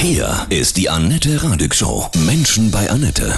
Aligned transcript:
Hier 0.00 0.46
ist 0.48 0.76
die 0.76 0.88
Annette 0.88 1.42
Radig 1.42 1.74
Show. 1.74 2.08
Menschen 2.24 2.70
bei 2.70 2.88
Annette. 2.88 3.36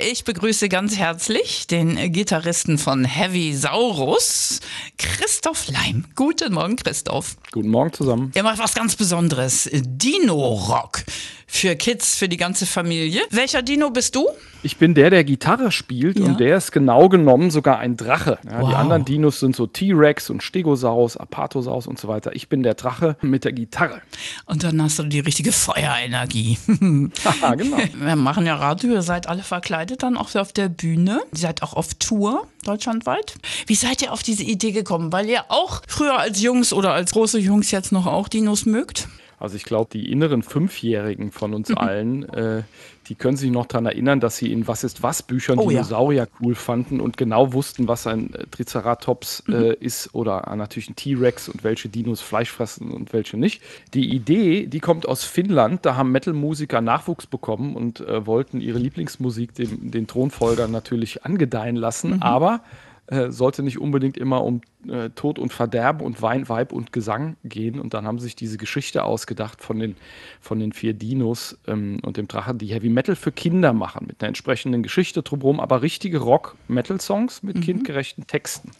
Ich 0.00 0.22
begrüße 0.22 0.68
ganz 0.68 0.96
herzlich 0.96 1.66
den 1.66 2.12
Gitarristen 2.12 2.78
von 2.78 3.04
Heavy 3.04 3.52
Saurus, 3.52 4.60
Christoph 4.96 5.66
Leim. 5.66 6.04
Guten 6.14 6.54
Morgen, 6.54 6.76
Christoph. 6.76 7.36
Guten 7.50 7.70
Morgen 7.70 7.92
zusammen. 7.92 8.30
Ihr 8.36 8.44
macht 8.44 8.60
was 8.60 8.74
ganz 8.74 8.94
Besonderes. 8.94 9.68
Dino 9.72 10.36
Rock. 10.36 11.02
Für 11.50 11.74
Kids, 11.76 12.14
für 12.14 12.28
die 12.28 12.36
ganze 12.36 12.66
Familie. 12.66 13.22
Welcher 13.30 13.62
Dino 13.62 13.88
bist 13.90 14.14
du? 14.14 14.28
Ich 14.62 14.76
bin 14.76 14.94
der, 14.94 15.08
der 15.08 15.24
Gitarre 15.24 15.72
spielt 15.72 16.18
Ja. 16.18 16.26
und 16.26 16.40
der 16.40 16.56
ist 16.58 16.72
genau 16.72 17.08
genommen 17.08 17.50
sogar 17.50 17.78
ein 17.78 17.96
Drache. 17.96 18.38
Ja, 18.44 18.60
Wow. 18.60 18.68
Die 18.68 18.74
anderen 18.74 19.04
Dinos 19.04 19.40
sind 19.40 19.56
so 19.56 19.66
T-Rex 19.66 20.28
und 20.30 20.42
Stegosaurus, 20.42 21.16
Apatosaurus 21.16 21.86
und 21.86 21.98
so 21.98 22.06
weiter. 22.06 22.34
Ich 22.36 22.48
bin 22.48 22.62
der 22.62 22.74
Drache 22.74 23.16
mit 23.22 23.44
der 23.44 23.52
Gitarre. 23.52 24.02
Und 24.46 24.62
dann 24.62 24.82
hast 24.82 24.98
du 24.98 25.04
die 25.04 25.20
richtige 25.20 25.52
Feuerenergie. 25.52 26.58
Haha, 27.24 27.54
genau. 27.54 27.78
Wir 27.94 28.16
machen 28.16 28.44
ja 28.46 28.56
Radio, 28.56 28.92
ihr 28.92 29.02
seid 29.02 29.26
alle 29.28 29.42
verkleidet 29.42 30.02
dann 30.02 30.16
auch 30.16 30.34
auf 30.34 30.52
der 30.52 30.68
Bühne. 30.68 31.20
Ihr 31.32 31.38
seid 31.38 31.62
auch 31.62 31.72
auf 31.74 31.94
Tour 31.94 32.46
deutschlandweit. 32.64 33.34
Wie 33.66 33.74
seid 33.74 34.02
ihr 34.02 34.12
auf 34.12 34.22
diese 34.22 34.42
Idee 34.42 34.72
gekommen? 34.72 35.12
Weil 35.12 35.28
ihr 35.28 35.44
auch 35.48 35.82
früher 35.88 36.18
als 36.18 36.42
Jungs 36.42 36.72
oder 36.74 36.92
als 36.92 37.12
große 37.12 37.38
Jungs 37.38 37.70
jetzt 37.70 37.90
noch 37.92 38.06
auch 38.06 38.28
Dinos 38.28 38.66
mögt? 38.66 39.08
Also 39.38 39.56
ich 39.56 39.64
glaube, 39.64 39.90
die 39.92 40.10
inneren 40.10 40.42
Fünfjährigen 40.42 41.30
von 41.30 41.54
uns 41.54 41.72
allen, 41.72 42.28
äh, 42.30 42.62
die 43.08 43.14
können 43.14 43.36
sich 43.36 43.50
noch 43.50 43.66
daran 43.66 43.86
erinnern, 43.86 44.20
dass 44.20 44.36
sie 44.36 44.52
in 44.52 44.68
Was 44.68 44.84
ist 44.84 45.02
was 45.02 45.22
Büchern 45.22 45.58
Oh 45.58 45.70
ja. 45.70 45.78
Dinosaurier 45.82 46.28
cool 46.40 46.54
fanden 46.54 47.00
und 47.00 47.16
genau 47.16 47.52
wussten, 47.52 47.88
was 47.88 48.06
ein 48.06 48.34
äh, 48.34 48.44
Triceratops 48.50 49.44
äh, 49.48 49.74
ist 49.74 50.14
oder 50.14 50.48
äh, 50.48 50.56
natürlich 50.56 50.90
ein 50.90 50.96
T-Rex 50.96 51.48
und 51.48 51.64
welche 51.64 51.88
Dinos 51.88 52.20
Fleisch 52.20 52.50
fressen 52.50 52.90
und 52.90 53.12
welche 53.12 53.36
nicht. 53.36 53.62
Die 53.94 54.14
Idee, 54.14 54.66
die 54.66 54.80
kommt 54.80 55.06
aus 55.06 55.24
Finnland. 55.24 55.86
Da 55.86 55.96
haben 55.96 56.12
Metal-Musiker 56.12 56.80
Nachwuchs 56.80 57.26
bekommen 57.26 57.76
und 57.76 58.00
äh, 58.00 58.26
wollten 58.26 58.60
ihre 58.60 58.78
Lieblingsmusik 58.78 59.54
dem, 59.54 59.90
den 59.90 60.06
Thronfolgern 60.06 60.70
natürlich 60.70 61.24
angedeihen 61.24 61.76
lassen, 61.76 62.22
aber 62.22 62.60
äh, 63.08 63.30
sollte 63.30 63.62
nicht 63.62 63.78
unbedingt 63.78 64.18
immer 64.18 64.44
um 64.44 64.60
äh, 64.86 65.08
Tod 65.10 65.38
und 65.38 65.52
Verderben 65.52 66.04
und 66.04 66.20
Wein, 66.20 66.48
Weib 66.48 66.72
und 66.72 66.92
Gesang 66.92 67.36
gehen. 67.42 67.80
Und 67.80 67.94
dann 67.94 68.06
haben 68.06 68.18
sich 68.18 68.36
diese 68.36 68.58
Geschichte 68.58 69.04
ausgedacht 69.04 69.62
von 69.62 69.78
den, 69.78 69.96
von 70.40 70.60
den 70.60 70.72
vier 70.72 70.92
Dinos 70.92 71.58
ähm, 71.66 72.00
und 72.02 72.18
dem 72.18 72.28
Drachen, 72.28 72.58
die 72.58 72.66
Heavy 72.66 72.90
Metal 72.90 73.16
für 73.16 73.32
Kinder 73.32 73.72
machen, 73.72 74.06
mit 74.06 74.20
einer 74.20 74.28
entsprechenden 74.28 74.82
Geschichte 74.82 75.22
drumherum, 75.22 75.58
aber 75.58 75.80
richtige 75.80 76.18
Rock-Metal-Songs 76.18 77.42
mit 77.42 77.62
kindgerechten 77.62 78.26
Texten. 78.26 78.72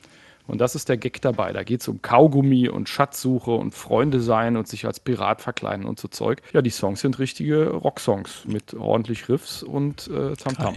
Und 0.48 0.60
das 0.60 0.74
ist 0.74 0.88
der 0.88 0.96
Gag 0.96 1.20
dabei. 1.20 1.52
Da 1.52 1.62
geht 1.62 1.82
es 1.82 1.88
um 1.88 2.02
Kaugummi 2.02 2.68
und 2.68 2.88
Schatzsuche 2.88 3.50
und 3.50 3.74
Freunde 3.74 4.20
sein 4.20 4.56
und 4.56 4.66
sich 4.66 4.86
als 4.86 4.98
Pirat 4.98 5.42
verkleiden 5.42 5.84
und 5.84 6.00
so 6.00 6.08
Zeug. 6.08 6.42
Ja, 6.52 6.62
die 6.62 6.70
Songs 6.70 7.00
sind 7.00 7.18
richtige 7.18 7.68
Rocksongs 7.68 8.44
mit 8.46 8.74
ordentlich 8.74 9.28
Riffs 9.28 9.62
und 9.62 10.08
äh, 10.08 10.34
Tamtam. 10.36 10.74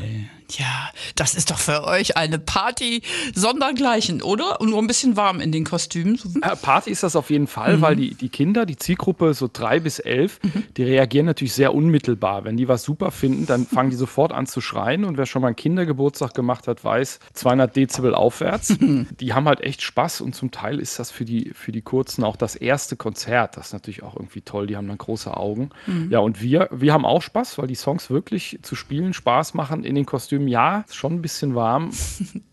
Ja, 0.49 0.89
das 1.16 1.36
ist 1.36 1.52
doch 1.52 1.58
für 1.58 1.86
euch 1.86 2.17
eine 2.17 2.38
Party 2.38 3.02
sondergleichen, 3.33 4.22
oder? 4.22 4.59
Und 4.59 4.72
nur 4.72 4.80
ein 4.80 4.88
bisschen 4.88 5.16
warm 5.16 5.39
in 5.39 5.53
den 5.53 5.64
Kostümen. 5.64 6.19
Äh, 6.42 6.55
Party 6.58 6.92
ist 6.92 7.03
das 7.03 7.16
auf 7.16 7.30
jeden 7.30 7.47
Fall, 7.47 7.81
weil 7.81 7.95
die, 7.95 8.14
die 8.14 8.30
Kinder, 8.30 8.66
die 8.66 8.75
Zielgruppe 8.75 9.33
so 9.33 9.49
drei 9.52 9.80
bis 9.80 9.99
elf, 9.99 10.39
die 10.75 10.83
reagieren 10.83 11.25
natürlich 11.25 11.53
sehr 11.53 11.73
unmittelbar. 11.73 12.44
Wenn 12.44 12.58
die 12.58 12.67
was 12.67 12.83
super 12.83 13.11
finden, 13.11 13.45
dann 13.45 13.66
fangen 13.66 13.89
die 13.89 13.95
sofort 14.02 14.33
an 14.33 14.45
zu 14.45 14.59
schreien. 14.59 15.05
Und 15.05 15.17
wer 15.17 15.25
schon 15.25 15.42
mal 15.42 15.47
einen 15.49 15.55
Kindergeburtstag 15.55 16.33
gemacht 16.33 16.67
hat, 16.67 16.83
weiß, 16.83 17.19
200 17.33 17.75
Dezibel 17.75 18.14
aufwärts. 18.14 18.75
die 19.19 19.33
haben 19.33 19.47
halt 19.47 19.61
echt 19.62 19.81
Spaß 19.81 20.22
und 20.22 20.36
zum 20.36 20.52
Teil 20.52 20.80
ist 20.80 21.00
das 21.00 21.12
für 21.12 21.26
die, 21.26 21.52
für 21.54 21.72
die 21.72 21.81
Kurzen 21.81 22.23
auch 22.23 22.36
das 22.36 22.56
erste 22.56 22.95
Konzert. 22.95 23.58
Das 23.58 23.67
ist 23.67 23.73
natürlich 23.73 24.04
auch 24.04 24.16
irgendwie 24.16 24.42
toll. 24.42 24.67
Die 24.67 24.78
haben 24.78 24.88
dann 24.88 24.98
große 24.98 25.36
Augen. 25.36 25.70
Ja, 26.09 26.20
und 26.20 26.42
wir, 26.42 26.67
wir 26.72 26.94
haben 26.94 27.06
auch 27.06 27.22
Spaß, 27.22 27.58
weil 27.58 27.67
die 27.67 27.76
Songs 27.76 28.09
wirklich 28.09 28.59
zu 28.62 28.76
spielen 28.76 29.14
Spaß 29.14 29.54
machen 29.54 29.84
in 29.84 29.95
den 29.95 30.06
Kostümen. 30.06 30.48
Ja, 30.48 30.84
schon 30.92 31.14
ein 31.14 31.22
bisschen 31.22 31.56
warm. 31.56 31.92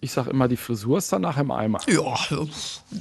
Ich 0.01 0.13
sage 0.13 0.31
immer, 0.31 0.47
die 0.47 0.57
Frisur 0.57 0.99
ist 0.99 1.13
danach 1.13 1.39
im 1.39 1.51
Eimer. 1.51 1.81
Ja, 1.89 2.15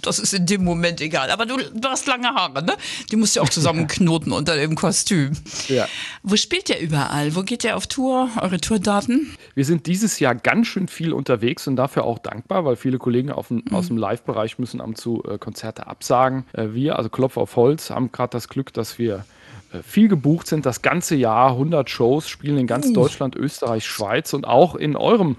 das 0.02 0.18
ist 0.20 0.34
in 0.34 0.46
dem 0.46 0.64
Moment 0.64 1.00
egal. 1.00 1.30
Aber 1.30 1.46
du, 1.46 1.58
du 1.58 1.88
hast 1.88 2.08
lange 2.08 2.28
Haare, 2.28 2.64
ne? 2.64 2.74
Die 3.12 3.16
musst 3.16 3.36
du 3.36 3.42
auch 3.42 3.50
zusammenknoten 3.50 4.32
unter 4.32 4.56
dem 4.56 4.76
Kostüm. 4.76 5.34
Ja. 5.68 5.88
Wo 6.24 6.36
spielt 6.36 6.70
ihr 6.70 6.80
überall? 6.80 7.36
Wo 7.36 7.44
geht 7.44 7.64
ihr 7.64 7.78
auf 7.78 7.88
Tour? 7.88 8.30
Eure 8.42 8.60
Tourdaten? 8.60 9.36
Wir 9.54 9.66
sind 9.66 9.86
dieses 9.86 10.20
Jahr 10.20 10.36
ganz 10.36 10.68
schön 10.68 10.88
viel 10.88 11.14
unterwegs 11.14 11.68
und 11.68 11.76
dafür 11.76 12.04
auch 12.04 12.20
dankbar, 12.20 12.66
weil 12.66 12.76
viele 12.76 12.98
Kollegen 12.98 13.32
auf 13.32 13.50
dem, 13.50 13.64
aus 13.72 13.88
dem 13.88 13.97
Live-Bereich 13.98 14.60
müssen 14.60 14.82
am 14.82 14.96
zu 14.96 15.24
äh, 15.24 15.38
Konzerte 15.38 15.88
absagen. 15.88 16.46
Äh, 16.54 16.70
wir, 16.74 16.98
also 16.98 17.10
Klopf 17.10 17.38
auf 17.38 17.56
Holz, 17.56 17.90
haben 17.90 18.12
gerade 18.12 18.32
das 18.32 18.48
Glück, 18.48 18.74
dass 18.74 18.98
wir 18.98 19.26
äh, 19.74 19.82
viel 19.84 20.08
gebucht 20.08 20.48
sind, 20.48 20.66
das 20.66 20.82
ganze 20.82 21.16
Jahr, 21.16 21.52
100 21.52 21.90
Shows, 21.90 22.30
spielen 22.30 22.58
in 22.58 22.68
ganz 22.68 22.94
Deutschland, 22.94 23.36
Österreich, 23.36 23.86
Schweiz 23.86 24.34
und 24.34 24.48
auch 24.48 24.76
in 24.76 24.96
eurem 24.96 25.38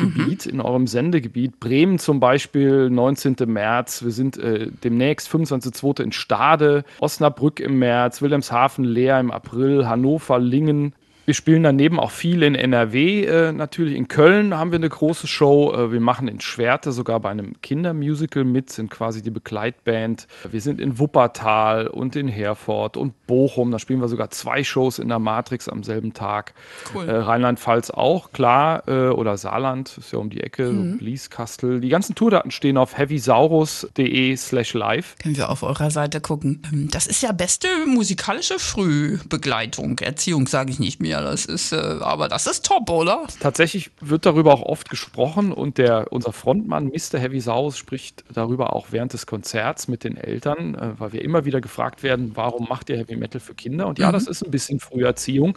Gebiet, 0.00 0.46
in 0.46 0.60
eurem 0.60 0.86
Sendegebiet. 0.86 1.60
Bremen 1.60 1.98
zum 1.98 2.20
Beispiel, 2.20 2.90
19. 2.90 3.36
März. 3.46 4.02
Wir 4.02 4.10
sind 4.10 4.38
äh, 4.38 4.68
demnächst 4.82 5.28
25.2. 5.28 6.02
in 6.02 6.12
Stade, 6.12 6.84
Osnabrück 7.00 7.60
im 7.60 7.78
März, 7.78 8.22
Wilhelmshaven, 8.22 8.84
Leer 8.84 9.20
im 9.20 9.30
April, 9.30 9.86
Hannover, 9.86 10.38
Lingen. 10.38 10.94
Wir 11.30 11.34
spielen 11.34 11.62
daneben 11.62 12.00
auch 12.00 12.10
viel 12.10 12.42
in 12.42 12.56
NRW, 12.56 13.24
äh, 13.24 13.52
natürlich 13.52 13.94
in 13.94 14.08
Köln 14.08 14.52
haben 14.52 14.72
wir 14.72 14.80
eine 14.80 14.88
große 14.88 15.28
Show. 15.28 15.72
Äh, 15.72 15.92
wir 15.92 16.00
machen 16.00 16.26
in 16.26 16.40
Schwerte 16.40 16.90
sogar 16.90 17.20
bei 17.20 17.30
einem 17.30 17.52
Kindermusical 17.62 18.42
mit, 18.42 18.70
sind 18.70 18.90
quasi 18.90 19.22
die 19.22 19.30
Begleitband. 19.30 20.26
Wir 20.50 20.60
sind 20.60 20.80
in 20.80 20.98
Wuppertal 20.98 21.86
und 21.86 22.16
in 22.16 22.26
Herford 22.26 22.96
und 22.96 23.28
Bochum. 23.28 23.70
Da 23.70 23.78
spielen 23.78 24.00
wir 24.00 24.08
sogar 24.08 24.30
zwei 24.30 24.64
Shows 24.64 24.98
in 24.98 25.06
der 25.06 25.20
Matrix 25.20 25.68
am 25.68 25.84
selben 25.84 26.14
Tag. 26.14 26.52
Cool. 26.92 27.08
Äh, 27.08 27.18
Rheinland-Pfalz 27.18 27.90
auch, 27.90 28.32
klar. 28.32 28.88
Äh, 28.88 29.10
oder 29.10 29.36
Saarland, 29.36 29.98
ist 29.98 30.10
ja 30.10 30.18
um 30.18 30.30
die 30.30 30.40
Ecke, 30.40 30.66
so 30.66 30.98
Blieskastel. 30.98 31.80
Die 31.80 31.90
ganzen 31.90 32.16
Tourdaten 32.16 32.50
stehen 32.50 32.76
auf 32.76 32.98
heavysaurus.de 32.98 34.34
slash 34.36 34.74
live. 34.74 35.14
Können 35.22 35.36
wir 35.36 35.48
auf 35.48 35.62
eurer 35.62 35.92
Seite 35.92 36.20
gucken. 36.20 36.60
Ähm, 36.72 36.88
Das 36.90 37.06
ist 37.06 37.22
ja 37.22 37.30
beste 37.30 37.68
musikalische 37.86 38.58
Frühbegleitung. 38.58 40.00
Erziehung 40.00 40.48
sage 40.48 40.72
ich 40.72 40.80
nicht 40.80 41.00
mehr. 41.00 41.19
Das 41.24 41.46
ist, 41.46 41.72
äh, 41.72 41.76
aber 41.76 42.28
das 42.28 42.46
ist 42.46 42.66
top, 42.66 42.90
oder? 42.90 43.26
Tatsächlich 43.40 43.90
wird 44.00 44.26
darüber 44.26 44.54
auch 44.54 44.62
oft 44.62 44.90
gesprochen 44.90 45.52
und 45.52 45.78
der, 45.78 46.12
unser 46.12 46.32
Frontmann 46.32 46.86
Mr. 46.86 47.18
Heavy 47.18 47.40
Saurus 47.40 47.78
spricht 47.78 48.24
darüber 48.32 48.74
auch 48.74 48.88
während 48.90 49.12
des 49.12 49.26
Konzerts 49.26 49.88
mit 49.88 50.04
den 50.04 50.16
Eltern, 50.16 50.74
äh, 50.74 50.98
weil 50.98 51.12
wir 51.12 51.22
immer 51.22 51.44
wieder 51.44 51.60
gefragt 51.60 52.02
werden, 52.02 52.32
warum 52.34 52.68
macht 52.68 52.90
ihr 52.90 52.96
Heavy 52.96 53.16
Metal 53.16 53.40
für 53.40 53.54
Kinder? 53.54 53.86
Und 53.86 53.98
ja, 53.98 54.12
das 54.12 54.26
ist 54.26 54.44
ein 54.44 54.50
bisschen 54.50 54.80
Früherziehung. 54.80 55.56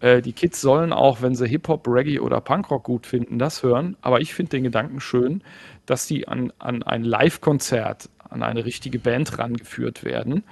Äh, 0.00 0.22
die 0.22 0.32
Kids 0.32 0.60
sollen 0.60 0.92
auch, 0.92 1.22
wenn 1.22 1.34
sie 1.34 1.46
Hip-Hop, 1.46 1.86
Reggae 1.88 2.20
oder 2.20 2.40
Punkrock 2.40 2.84
gut 2.84 3.06
finden, 3.06 3.38
das 3.38 3.62
hören. 3.62 3.96
Aber 4.00 4.20
ich 4.20 4.34
finde 4.34 4.50
den 4.50 4.64
Gedanken 4.64 5.00
schön, 5.00 5.42
dass 5.86 6.06
die 6.06 6.28
an, 6.28 6.52
an 6.58 6.82
ein 6.82 7.04
Live-Konzert, 7.04 8.08
an 8.30 8.42
eine 8.42 8.64
richtige 8.64 8.98
Band 8.98 9.38
rangeführt 9.38 10.04
werden. 10.04 10.44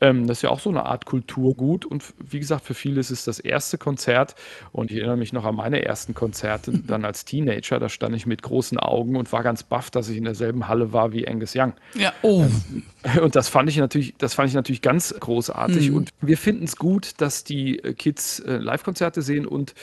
Ähm, 0.00 0.26
das 0.26 0.38
ist 0.38 0.42
ja 0.42 0.50
auch 0.50 0.60
so 0.60 0.70
eine 0.70 0.86
Art 0.86 1.06
Kulturgut. 1.06 1.84
Und 1.84 2.04
wie 2.18 2.38
gesagt, 2.38 2.64
für 2.64 2.74
viele 2.74 3.00
ist 3.00 3.10
es 3.10 3.24
das 3.24 3.38
erste 3.38 3.78
Konzert. 3.78 4.34
Und 4.72 4.90
ich 4.90 4.98
erinnere 4.98 5.16
mich 5.16 5.32
noch 5.32 5.44
an 5.44 5.56
meine 5.56 5.84
ersten 5.84 6.14
Konzerte 6.14 6.72
dann 6.86 7.04
als 7.04 7.24
Teenager. 7.24 7.78
Da 7.78 7.88
stand 7.88 8.14
ich 8.14 8.26
mit 8.26 8.42
großen 8.42 8.78
Augen 8.78 9.16
und 9.16 9.32
war 9.32 9.42
ganz 9.42 9.62
baff, 9.62 9.90
dass 9.90 10.08
ich 10.08 10.16
in 10.16 10.24
derselben 10.24 10.68
Halle 10.68 10.92
war 10.92 11.12
wie 11.12 11.26
Angus 11.26 11.54
Young. 11.56 11.74
Ja. 11.94 12.12
Oh. 12.22 12.46
Und 13.22 13.36
das 13.36 13.48
fand 13.48 13.70
ich 13.70 13.76
natürlich, 13.76 14.14
das 14.18 14.34
fand 14.34 14.48
ich 14.48 14.54
natürlich 14.54 14.82
ganz 14.82 15.14
großartig. 15.18 15.92
Und 15.92 16.10
wir 16.20 16.36
finden 16.36 16.64
es 16.64 16.76
gut, 16.76 17.12
dass 17.20 17.44
die 17.44 17.78
äh, 17.78 17.94
Kids 17.94 18.40
äh, 18.40 18.56
Live-Konzerte 18.56 19.22
sehen 19.22 19.46
und 19.46 19.74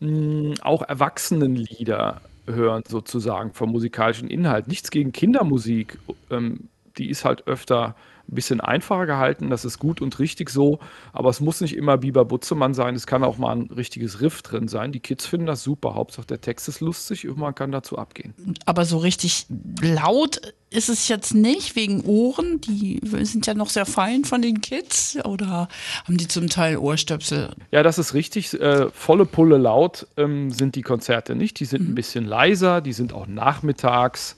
mh, 0.00 0.54
auch 0.62 0.82
Erwachsenenlieder 0.82 2.20
hören, 2.46 2.82
sozusagen 2.86 3.52
vom 3.52 3.70
musikalischen 3.70 4.28
Inhalt. 4.28 4.68
Nichts 4.68 4.90
gegen 4.90 5.12
Kindermusik. 5.12 5.98
Ähm, 6.30 6.68
die 6.98 7.10
ist 7.10 7.24
halt 7.24 7.46
öfter 7.46 7.94
ein 8.28 8.34
bisschen 8.34 8.60
einfacher 8.60 9.06
gehalten. 9.06 9.50
Das 9.50 9.64
ist 9.64 9.78
gut 9.78 10.00
und 10.00 10.18
richtig 10.18 10.50
so. 10.50 10.78
Aber 11.12 11.30
es 11.30 11.40
muss 11.40 11.60
nicht 11.60 11.76
immer 11.76 11.98
Biber 11.98 12.24
Butzemann 12.24 12.74
sein. 12.74 12.94
Es 12.94 13.06
kann 13.06 13.24
auch 13.24 13.38
mal 13.38 13.52
ein 13.52 13.70
richtiges 13.74 14.20
Riff 14.20 14.42
drin 14.42 14.68
sein. 14.68 14.92
Die 14.92 15.00
Kids 15.00 15.26
finden 15.26 15.46
das 15.46 15.62
super. 15.62 15.94
Hauptsache 15.94 16.26
der 16.26 16.40
Text 16.40 16.68
ist 16.68 16.80
lustig 16.80 17.28
und 17.28 17.38
man 17.38 17.54
kann 17.54 17.72
dazu 17.72 17.98
abgehen. 17.98 18.34
Aber 18.64 18.84
so 18.84 18.98
richtig 18.98 19.46
laut 19.80 20.40
ist 20.70 20.88
es 20.88 21.08
jetzt 21.08 21.34
nicht, 21.34 21.76
wegen 21.76 22.02
Ohren. 22.02 22.60
Die 22.62 23.00
sind 23.02 23.46
ja 23.46 23.54
noch 23.54 23.68
sehr 23.68 23.84
fein 23.84 24.24
von 24.24 24.40
den 24.40 24.60
Kids. 24.60 25.18
Oder 25.24 25.68
haben 26.04 26.16
die 26.16 26.28
zum 26.28 26.48
Teil 26.48 26.78
Ohrstöpsel? 26.78 27.50
Ja, 27.70 27.82
das 27.82 27.98
ist 27.98 28.14
richtig. 28.14 28.58
Äh, 28.58 28.88
volle 28.90 29.26
Pulle 29.26 29.58
laut 29.58 30.06
ähm, 30.16 30.50
sind 30.50 30.74
die 30.76 30.82
Konzerte 30.82 31.34
nicht. 31.34 31.60
Die 31.60 31.64
sind 31.66 31.88
ein 31.88 31.94
bisschen 31.94 32.24
leiser, 32.24 32.80
die 32.80 32.92
sind 32.92 33.12
auch 33.12 33.26
nachmittags, 33.26 34.36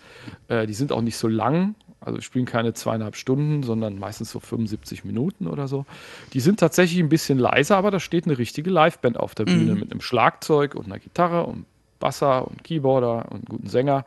äh, 0.49 0.67
die 0.67 0.75
sind 0.75 0.91
auch 0.91 1.03
nicht 1.03 1.17
so 1.17 1.29
lang. 1.29 1.77
Also 2.05 2.19
wir 2.19 2.23
spielen 2.23 2.45
keine 2.45 2.75
zweieinhalb 2.75 3.17
Stunden, 3.17 3.63
sondern 3.63 3.99
meistens 3.99 4.31
so 4.31 4.41
75 4.41 5.05
Minuten 5.05 5.47
oder 5.47 5.69
so. 5.69 5.87
Die 6.33 6.41
sind 6.41 6.61
tatsächlich 6.61 7.01
ein 7.01 7.09
bisschen 7.09 7.39
leiser, 7.39 7.77
aber 7.77 7.91
da 7.91 8.01
steht 8.01 8.27
eine 8.27 8.39
richtige 8.39 8.71
Liveband 8.71 9.19
auf 9.19 9.35
der 9.35 9.45
Bühne 9.45 9.75
mit 9.75 9.91
einem 9.91 10.01
Schlagzeug 10.01 10.75
und 10.75 10.87
einer 10.87 10.99
Gitarre 10.99 11.45
und 11.45 11.67
Basser 11.99 12.47
und 12.47 12.63
Keyboarder 12.65 13.31
und 13.31 13.37
einem 13.37 13.45
guten 13.47 13.69
Sänger. 13.69 14.05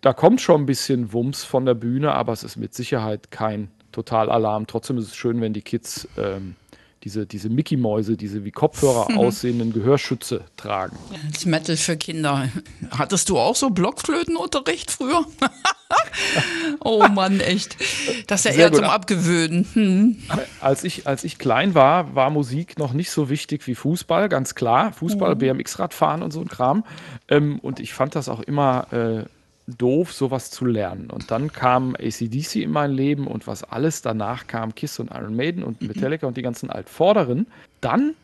Da 0.00 0.12
kommt 0.12 0.40
schon 0.40 0.62
ein 0.62 0.66
bisschen 0.66 1.12
Wumms 1.12 1.44
von 1.44 1.66
der 1.66 1.74
Bühne, 1.74 2.14
aber 2.14 2.32
es 2.32 2.44
ist 2.44 2.56
mit 2.56 2.74
Sicherheit 2.74 3.30
kein 3.30 3.70
Totalalarm. 3.92 4.66
Trotzdem 4.66 4.98
ist 4.98 5.06
es 5.06 5.16
schön, 5.16 5.40
wenn 5.40 5.52
die 5.52 5.62
Kids 5.62 6.08
ähm, 6.18 6.56
diese, 7.04 7.26
diese 7.26 7.50
Mickey-Mäuse, 7.50 8.16
diese 8.16 8.44
wie 8.44 8.50
Kopfhörer 8.50 9.10
mhm. 9.10 9.18
aussehenden 9.18 9.72
Gehörschütze 9.72 10.44
tragen. 10.56 10.96
Das 11.30 11.44
Metal 11.44 11.76
für 11.76 11.96
Kinder. 11.96 12.48
Hattest 12.90 13.28
du 13.28 13.38
auch 13.38 13.54
so 13.54 13.70
Blockflötenunterricht 13.70 14.90
früher? 14.90 15.26
oh 16.80 17.06
Mann, 17.08 17.40
echt. 17.40 17.76
Das 18.26 18.40
ist 18.40 18.46
ja 18.46 18.52
Sehr 18.52 18.60
eher 18.62 18.70
gut. 18.70 18.78
zum 18.78 18.88
Abgewöhnen. 18.88 19.66
Hm. 19.74 20.16
Als, 20.60 20.82
ich, 20.82 21.06
als 21.06 21.24
ich 21.24 21.38
klein 21.38 21.74
war, 21.74 22.14
war 22.14 22.30
Musik 22.30 22.78
noch 22.78 22.94
nicht 22.94 23.10
so 23.10 23.28
wichtig 23.28 23.66
wie 23.66 23.74
Fußball, 23.74 24.30
ganz 24.30 24.54
klar. 24.54 24.92
Fußball, 24.92 25.34
mhm. 25.34 25.38
BMX-Rad 25.38 25.92
fahren 25.92 26.22
und 26.22 26.32
so 26.32 26.40
ein 26.40 26.48
Kram. 26.48 26.84
Ähm, 27.28 27.58
und 27.58 27.80
ich 27.80 27.92
fand 27.92 28.14
das 28.14 28.30
auch 28.30 28.40
immer 28.40 28.92
äh, 28.92 29.24
doof, 29.66 30.12
sowas 30.12 30.50
zu 30.50 30.66
lernen. 30.66 31.10
Und 31.10 31.30
dann 31.30 31.52
kam 31.52 31.94
ACDC 31.94 32.56
in 32.56 32.70
mein 32.70 32.92
Leben 32.92 33.26
und 33.26 33.46
was 33.46 33.64
alles 33.64 34.02
danach 34.02 34.46
kam, 34.46 34.74
Kiss 34.74 34.98
und 34.98 35.10
Iron 35.10 35.36
Maiden 35.36 35.62
und 35.62 35.80
mhm. 35.80 35.88
Metallica 35.88 36.26
und 36.26 36.36
die 36.36 36.42
ganzen 36.42 36.70
Altvorderen. 36.70 37.46
Dann 37.80 38.14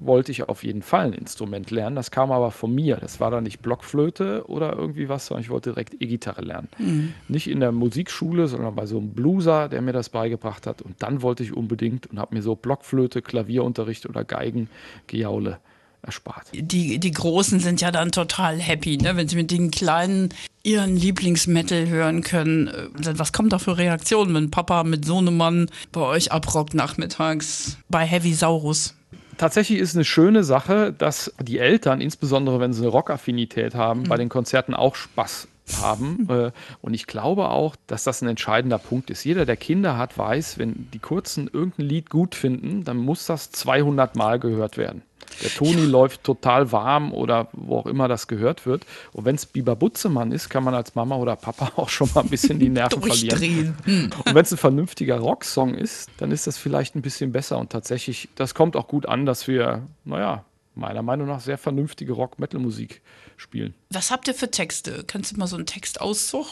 wollte 0.00 0.32
ich 0.32 0.48
auf 0.48 0.64
jeden 0.64 0.82
Fall 0.82 1.06
ein 1.06 1.12
Instrument 1.12 1.70
lernen. 1.70 1.94
Das 1.94 2.10
kam 2.10 2.32
aber 2.32 2.50
von 2.50 2.74
mir. 2.74 2.96
Das 2.96 3.20
war 3.20 3.30
dann 3.30 3.44
nicht 3.44 3.60
Blockflöte 3.60 4.44
oder 4.48 4.74
irgendwie 4.74 5.08
was, 5.08 5.26
sondern 5.26 5.44
ich 5.44 5.50
wollte 5.50 5.70
direkt 5.70 6.00
E-Gitarre 6.00 6.40
lernen. 6.40 6.68
Mhm. 6.78 7.12
Nicht 7.28 7.48
in 7.48 7.60
der 7.60 7.70
Musikschule, 7.70 8.48
sondern 8.48 8.74
bei 8.74 8.86
so 8.86 8.98
einem 8.98 9.10
Blueser, 9.10 9.68
der 9.68 9.82
mir 9.82 9.92
das 9.92 10.08
beigebracht 10.08 10.66
hat. 10.66 10.80
Und 10.80 11.02
dann 11.02 11.22
wollte 11.22 11.42
ich 11.42 11.52
unbedingt 11.52 12.06
und 12.06 12.18
habe 12.18 12.34
mir 12.34 12.42
so 12.42 12.56
Blockflöte, 12.56 13.20
Klavierunterricht 13.20 14.08
oder 14.08 14.24
Geigen, 14.24 14.70
Gejaule 15.06 15.58
erspart. 16.02 16.46
Die, 16.52 16.98
die 16.98 17.10
Großen 17.10 17.60
sind 17.60 17.80
ja 17.80 17.90
dann 17.90 18.12
total 18.12 18.58
happy, 18.58 18.96
ne? 18.96 19.16
wenn 19.16 19.28
sie 19.28 19.36
mit 19.36 19.50
den 19.50 19.70
Kleinen 19.70 20.30
ihren 20.62 20.96
Lieblingsmetal 20.96 21.88
hören 21.88 22.22
können. 22.22 22.68
Äh, 22.68 23.18
was 23.18 23.32
kommt 23.32 23.52
da 23.52 23.58
für 23.58 23.78
Reaktionen, 23.78 24.34
wenn 24.34 24.50
Papa 24.50 24.84
mit 24.84 25.04
Sohnemann 25.04 25.70
bei 25.92 26.02
euch 26.02 26.32
abrockt 26.32 26.74
nachmittags 26.74 27.76
bei 27.88 28.04
Heavy 28.04 28.34
Saurus? 28.34 28.94
Tatsächlich 29.38 29.78
ist 29.78 29.94
eine 29.94 30.04
schöne 30.04 30.44
Sache, 30.44 30.92
dass 30.92 31.32
die 31.40 31.58
Eltern, 31.58 32.02
insbesondere 32.02 32.60
wenn 32.60 32.74
sie 32.74 32.82
eine 32.82 32.90
Rockaffinität 32.90 33.74
haben, 33.74 34.00
mhm. 34.00 34.08
bei 34.08 34.16
den 34.18 34.28
Konzerten 34.28 34.74
auch 34.74 34.96
Spaß 34.96 35.48
haben. 35.80 36.26
Mhm. 36.28 36.52
Und 36.82 36.94
ich 36.94 37.06
glaube 37.06 37.48
auch, 37.48 37.76
dass 37.86 38.04
das 38.04 38.22
ein 38.22 38.28
entscheidender 38.28 38.78
Punkt 38.78 39.08
ist. 39.10 39.24
Jeder, 39.24 39.46
der 39.46 39.56
Kinder 39.56 39.96
hat, 39.96 40.18
weiß, 40.18 40.58
wenn 40.58 40.88
die 40.92 40.98
Kurzen 40.98 41.48
irgendein 41.50 41.86
Lied 41.86 42.10
gut 42.10 42.34
finden, 42.34 42.84
dann 42.84 42.98
muss 42.98 43.26
das 43.26 43.50
200 43.50 44.16
Mal 44.16 44.38
gehört 44.38 44.76
werden. 44.76 45.02
Der 45.42 45.50
Toni 45.50 45.82
ja. 45.82 45.86
läuft 45.86 46.24
total 46.24 46.72
warm 46.72 47.12
oder 47.12 47.48
wo 47.52 47.78
auch 47.78 47.86
immer 47.86 48.08
das 48.08 48.26
gehört 48.28 48.66
wird. 48.66 48.86
Und 49.12 49.24
wenn 49.24 49.36
es 49.36 49.46
Biber 49.46 49.76
Butzemann 49.76 50.32
ist, 50.32 50.48
kann 50.48 50.64
man 50.64 50.74
als 50.74 50.94
Mama 50.94 51.16
oder 51.16 51.36
Papa 51.36 51.72
auch 51.76 51.88
schon 51.88 52.08
mal 52.14 52.22
ein 52.22 52.30
bisschen 52.30 52.58
die 52.58 52.68
Nerven 52.68 53.02
verlieren. 53.02 53.76
Hm. 53.84 54.10
Und 54.24 54.34
wenn 54.34 54.42
es 54.42 54.52
ein 54.52 54.58
vernünftiger 54.58 55.18
Rocksong 55.18 55.74
ist, 55.74 56.10
dann 56.18 56.30
ist 56.32 56.46
das 56.46 56.58
vielleicht 56.58 56.94
ein 56.94 57.02
bisschen 57.02 57.32
besser. 57.32 57.58
Und 57.58 57.70
tatsächlich, 57.70 58.28
das 58.34 58.54
kommt 58.54 58.76
auch 58.76 58.88
gut 58.88 59.06
an, 59.06 59.26
dass 59.26 59.46
wir, 59.48 59.82
naja, 60.04 60.44
meiner 60.74 61.02
Meinung 61.02 61.26
nach 61.26 61.40
sehr 61.40 61.58
vernünftige 61.58 62.12
Rock-Metal-Musik 62.12 63.02
spielen. 63.36 63.74
Was 63.90 64.10
habt 64.10 64.28
ihr 64.28 64.34
für 64.34 64.50
Texte? 64.50 65.04
Kannst 65.06 65.32
du 65.32 65.36
mal 65.36 65.46
so 65.46 65.56
einen 65.56 65.66
Textauszug 65.66 66.46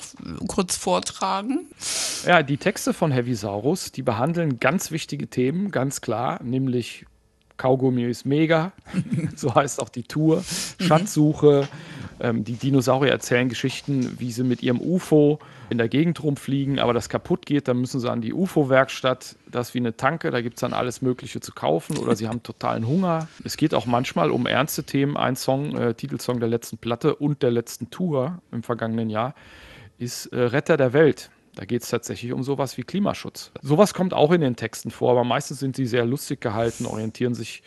kurz 0.46 0.76
vortragen? 0.76 1.66
Ja, 2.26 2.42
die 2.42 2.56
Texte 2.56 2.92
von 2.92 3.12
Heavy 3.12 3.34
Saurus, 3.34 3.92
die 3.92 4.02
behandeln 4.02 4.60
ganz 4.60 4.90
wichtige 4.90 5.28
Themen, 5.28 5.70
ganz 5.70 6.00
klar, 6.00 6.42
nämlich 6.42 7.06
Kaugummi 7.58 8.04
ist 8.04 8.24
mega, 8.24 8.72
so 9.36 9.54
heißt 9.54 9.82
auch 9.82 9.90
die 9.90 10.04
Tour. 10.04 10.38
Mhm. 10.78 10.84
Schatzsuche, 10.84 11.68
ähm, 12.20 12.44
die 12.44 12.54
Dinosaurier 12.54 13.12
erzählen 13.12 13.48
Geschichten, 13.48 14.18
wie 14.18 14.32
sie 14.32 14.44
mit 14.44 14.62
ihrem 14.62 14.80
UFO 14.80 15.38
in 15.70 15.76
der 15.78 15.88
Gegend 15.88 16.22
rumfliegen, 16.22 16.78
aber 16.78 16.94
das 16.94 17.08
kaputt 17.08 17.44
geht, 17.44 17.68
dann 17.68 17.78
müssen 17.78 18.00
sie 18.00 18.10
an 18.10 18.20
die 18.20 18.32
UFO-Werkstatt, 18.32 19.36
das 19.50 19.68
ist 19.68 19.74
wie 19.74 19.78
eine 19.78 19.96
Tanke, 19.96 20.30
da 20.30 20.40
gibt 20.40 20.56
es 20.56 20.60
dann 20.60 20.72
alles 20.72 21.02
Mögliche 21.02 21.40
zu 21.40 21.52
kaufen 21.52 21.98
oder 21.98 22.16
sie 22.16 22.28
haben 22.28 22.42
totalen 22.42 22.86
Hunger. 22.86 23.28
Es 23.44 23.56
geht 23.56 23.74
auch 23.74 23.86
manchmal 23.86 24.30
um 24.30 24.46
ernste 24.46 24.84
Themen. 24.84 25.16
Ein 25.16 25.36
Song, 25.36 25.76
äh, 25.76 25.94
Titelsong 25.94 26.40
der 26.40 26.48
letzten 26.48 26.78
Platte 26.78 27.14
und 27.14 27.42
der 27.42 27.50
letzten 27.50 27.90
Tour 27.90 28.38
im 28.50 28.62
vergangenen 28.62 29.10
Jahr 29.10 29.34
ist 29.98 30.26
äh, 30.26 30.40
Retter 30.40 30.76
der 30.76 30.92
Welt. 30.92 31.30
Da 31.58 31.64
geht 31.64 31.82
es 31.82 31.88
tatsächlich 31.88 32.32
um 32.32 32.44
sowas 32.44 32.78
wie 32.78 32.84
Klimaschutz. 32.84 33.50
Sowas 33.62 33.92
kommt 33.92 34.14
auch 34.14 34.30
in 34.30 34.40
den 34.42 34.54
Texten 34.54 34.92
vor, 34.92 35.10
aber 35.10 35.24
meistens 35.24 35.58
sind 35.58 35.74
sie 35.74 35.86
sehr 35.86 36.06
lustig 36.06 36.40
gehalten, 36.40 36.86
orientieren 36.86 37.34
sich 37.34 37.64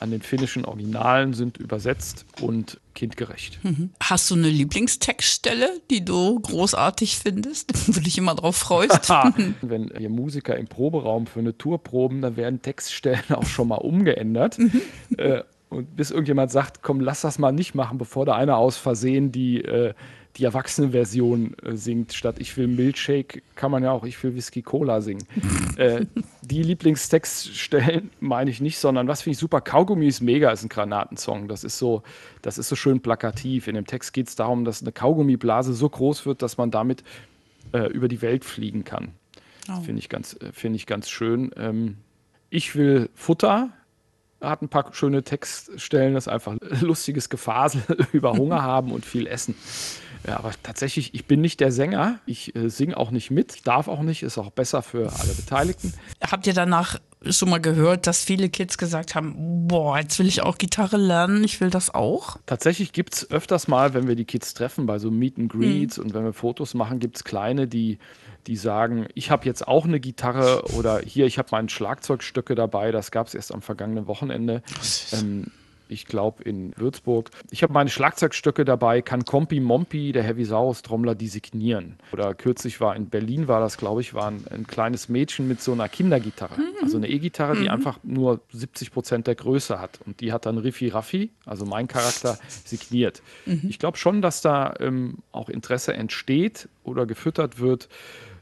an 0.00 0.10
den 0.10 0.20
finnischen 0.20 0.66
Originalen, 0.66 1.32
sind 1.32 1.56
übersetzt 1.56 2.26
und 2.42 2.78
kindgerecht. 2.94 3.58
Mhm. 3.64 3.88
Hast 4.02 4.30
du 4.30 4.34
eine 4.34 4.50
Lieblingstextstelle, 4.50 5.80
die 5.90 6.04
du 6.04 6.40
großartig 6.40 7.16
findest, 7.16 7.72
wo 7.88 7.92
du 7.92 8.00
dich 8.00 8.18
immer 8.18 8.34
drauf 8.34 8.56
freust? 8.56 9.08
Wenn 9.62 9.90
wir 9.96 10.10
Musiker 10.10 10.54
im 10.58 10.66
Proberaum 10.66 11.26
für 11.26 11.40
eine 11.40 11.56
Tour 11.56 11.82
proben, 11.82 12.20
dann 12.20 12.36
werden 12.36 12.60
Textstellen 12.60 13.24
auch 13.30 13.46
schon 13.46 13.68
mal 13.68 13.76
umgeändert. 13.76 14.58
Mhm. 14.58 14.82
Äh, 15.16 15.42
und 15.72 15.96
bis 15.96 16.10
irgendjemand 16.10 16.50
sagt, 16.50 16.82
komm, 16.82 17.00
lass 17.00 17.22
das 17.22 17.38
mal 17.38 17.52
nicht 17.52 17.74
machen, 17.74 17.98
bevor 17.98 18.26
da 18.26 18.34
einer 18.34 18.56
aus 18.56 18.76
Versehen 18.76 19.32
die 19.32 19.64
äh, 19.64 19.94
die 20.36 20.44
Erwachsenenversion 20.44 21.54
äh, 21.62 21.76
singt. 21.76 22.12
Statt 22.12 22.36
Ich 22.38 22.56
will 22.56 22.66
Milkshake 22.66 23.42
kann 23.54 23.70
man 23.70 23.82
ja 23.82 23.92
auch 23.92 24.04
Ich 24.04 24.22
will 24.22 24.34
Whisky 24.34 24.62
Cola 24.62 25.00
singen. 25.00 25.24
äh, 25.76 26.06
die 26.40 26.62
Lieblingstextstellen 26.62 28.10
meine 28.20 28.50
ich 28.50 28.60
nicht, 28.60 28.78
sondern 28.78 29.08
was 29.08 29.22
finde 29.22 29.34
ich 29.34 29.38
super, 29.38 29.60
Kaugummi 29.60 30.06
ist 30.06 30.20
mega, 30.20 30.50
ist 30.50 30.62
ein 30.62 30.68
Granatensong. 30.68 31.48
Das 31.48 31.64
ist 31.64 31.78
so, 31.78 32.02
das 32.40 32.58
ist 32.58 32.68
so 32.68 32.76
schön 32.76 33.00
plakativ. 33.00 33.68
In 33.68 33.74
dem 33.74 33.86
Text 33.86 34.12
geht 34.12 34.28
es 34.28 34.36
darum, 34.36 34.64
dass 34.64 34.82
eine 34.82 34.92
Kaugummiblase 34.92 35.74
so 35.74 35.88
groß 35.88 36.24
wird, 36.24 36.42
dass 36.42 36.56
man 36.56 36.70
damit 36.70 37.04
äh, 37.72 37.86
über 37.88 38.08
die 38.08 38.22
Welt 38.22 38.44
fliegen 38.44 38.84
kann. 38.84 39.12
Oh. 39.70 39.80
Finde 39.82 40.00
ich, 40.00 40.08
ganz, 40.08 40.34
äh, 40.34 40.52
find 40.52 40.74
ich 40.76 40.86
ganz 40.86 41.08
schön. 41.10 41.50
Ähm, 41.56 41.98
ich 42.48 42.74
will 42.74 43.10
Futter, 43.14 43.70
hat 44.42 44.62
ein 44.62 44.68
paar 44.68 44.92
schöne 44.92 45.22
Textstellen, 45.22 46.14
das 46.14 46.26
ist 46.26 46.32
einfach 46.32 46.56
lustiges 46.80 47.28
Gefasel 47.28 47.82
über 48.12 48.32
Hunger 48.32 48.62
haben 48.62 48.92
und 48.92 49.04
viel 49.04 49.26
essen. 49.26 49.54
Ja, 50.26 50.38
aber 50.38 50.52
tatsächlich, 50.62 51.14
ich 51.14 51.26
bin 51.26 51.40
nicht 51.40 51.58
der 51.60 51.72
Sänger. 51.72 52.20
Ich 52.26 52.54
äh, 52.54 52.68
singe 52.68 52.96
auch 52.96 53.10
nicht 53.10 53.30
mit, 53.30 53.66
darf 53.66 53.88
auch 53.88 54.02
nicht, 54.02 54.22
ist 54.22 54.38
auch 54.38 54.50
besser 54.50 54.82
für 54.82 55.12
alle 55.18 55.32
Beteiligten. 55.32 55.94
Habt 56.22 56.46
ihr 56.46 56.54
danach 56.54 56.98
schon 57.30 57.50
mal 57.50 57.60
gehört, 57.60 58.06
dass 58.06 58.24
viele 58.24 58.48
Kids 58.48 58.78
gesagt 58.78 59.14
haben, 59.14 59.66
boah, 59.68 59.98
jetzt 59.98 60.18
will 60.18 60.26
ich 60.26 60.42
auch 60.42 60.58
Gitarre 60.58 60.96
lernen, 60.96 61.44
ich 61.44 61.60
will 61.60 61.70
das 61.70 61.94
auch? 61.94 62.38
Tatsächlich 62.46 62.92
gibt 62.92 63.14
es 63.14 63.30
öfters 63.30 63.68
mal, 63.68 63.94
wenn 63.94 64.08
wir 64.08 64.16
die 64.16 64.24
Kids 64.24 64.54
treffen, 64.54 64.86
bei 64.86 64.98
so 64.98 65.10
Meet 65.10 65.38
and 65.38 65.52
Greets 65.52 65.96
hm. 65.96 66.04
und 66.04 66.14
wenn 66.14 66.24
wir 66.24 66.32
Fotos 66.32 66.74
machen, 66.74 66.98
gibt 66.98 67.16
es 67.16 67.24
kleine, 67.24 67.68
die 67.68 67.98
die 68.46 68.56
sagen, 68.56 69.06
ich 69.14 69.30
habe 69.30 69.46
jetzt 69.46 69.68
auch 69.68 69.84
eine 69.84 70.00
Gitarre 70.00 70.64
oder 70.74 70.98
hier, 70.98 71.26
ich 71.26 71.38
habe 71.38 71.48
mein 71.52 71.68
Schlagzeugstöcke 71.68 72.54
dabei, 72.54 72.90
das 72.90 73.10
gab 73.10 73.28
es 73.28 73.34
erst 73.34 73.54
am 73.54 73.62
vergangenen 73.62 74.06
Wochenende. 74.06 74.62
Ähm, 75.12 75.46
ich 75.92 76.06
glaube 76.06 76.42
in 76.42 76.72
Würzburg. 76.76 77.30
Ich 77.50 77.62
habe 77.62 77.72
meine 77.72 77.90
Schlagzeugstöcke 77.90 78.64
dabei, 78.64 79.02
kann 79.02 79.24
Kompi 79.24 79.60
Mompi, 79.60 80.12
der 80.12 80.22
Heavy 80.22 80.44
Saurus 80.44 80.82
Trommler, 80.82 81.14
designieren. 81.14 81.98
Oder 82.12 82.34
kürzlich 82.34 82.80
war 82.80 82.96
in 82.96 83.08
Berlin, 83.08 83.48
war 83.48 83.60
das, 83.60 83.76
glaube 83.76 84.00
ich, 84.00 84.14
war 84.14 84.28
ein, 84.28 84.44
ein, 84.50 84.66
kleines 84.66 85.08
Mädchen 85.08 85.46
mit 85.46 85.60
so 85.60 85.72
einer 85.72 85.88
Kindergitarre. 85.88 86.58
Mhm. 86.58 86.74
Also 86.82 86.96
eine 86.96 87.08
E-Gitarre, 87.08 87.56
die 87.56 87.64
mhm. 87.64 87.70
einfach 87.70 87.98
nur 88.02 88.40
70 88.52 88.90
Prozent 88.90 89.26
der 89.26 89.34
Größe 89.34 89.78
hat. 89.78 90.00
Und 90.06 90.20
die 90.20 90.32
hat 90.32 90.46
dann 90.46 90.58
Riffi 90.58 90.88
Raffi, 90.88 91.30
also 91.44 91.64
mein 91.66 91.88
Charakter, 91.88 92.38
signiert. 92.64 93.22
Mhm. 93.46 93.66
Ich 93.68 93.78
glaube 93.78 93.98
schon, 93.98 94.22
dass 94.22 94.40
da 94.40 94.74
ähm, 94.80 95.18
auch 95.30 95.48
Interesse 95.48 95.94
entsteht 95.94 96.68
oder 96.84 97.06
gefüttert 97.06 97.60
wird, 97.60 97.88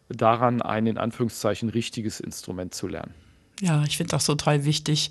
daran 0.09 0.63
ein 0.63 0.87
in 0.87 0.99
Anführungszeichen 0.99 1.69
richtiges 1.69 2.21
Instrument 2.21 2.75
zu 2.75 2.89
lernen. 2.89 3.15
Ja, 3.61 3.85
ich 3.87 3.99
finde 3.99 4.13
das 4.13 4.25
total 4.25 4.65
wichtig. 4.65 5.11